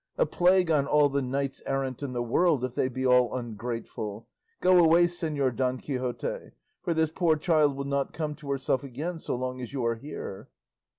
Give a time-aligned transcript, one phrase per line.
[0.17, 4.27] A plague on all the knights errant in the world, if they be all ungrateful!
[4.59, 9.19] Go away, Señor Don Quixote; for this poor child will not come to herself again
[9.19, 10.49] so long as you are here."